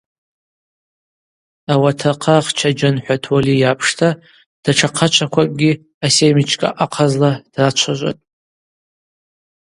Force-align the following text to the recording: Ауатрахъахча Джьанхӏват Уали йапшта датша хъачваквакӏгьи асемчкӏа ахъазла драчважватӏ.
Ауатрахъахча 1.71 2.69
Джьанхӏват 2.75 3.23
Уали 3.31 3.53
йапшта 3.61 4.09
датша 4.63 4.87
хъачваквакӏгьи 4.95 5.71
асемчкӏа 6.05 6.69
ахъазла 6.83 7.31
драчважватӏ. 7.53 8.23